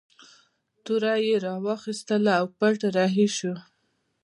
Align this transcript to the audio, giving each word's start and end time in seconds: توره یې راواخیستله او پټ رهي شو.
توره 0.83 1.13
یې 1.27 1.35
راواخیستله 1.45 2.31
او 2.39 2.45
پټ 2.57 2.79
رهي 2.95 3.27
شو. 3.37 3.53